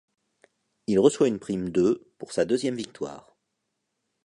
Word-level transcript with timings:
Il 0.87 0.97
reçoit 0.97 1.27
une 1.27 1.37
prime 1.37 1.69
de 1.69 2.07
pour 2.17 2.31
sa 2.31 2.43
deuxième 2.43 2.73
victoire. 2.73 3.35